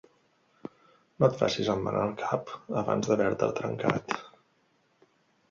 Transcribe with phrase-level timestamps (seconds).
[1.19, 2.49] No et facis embenar el cap
[2.83, 4.19] abans d'haver-te'l trencat.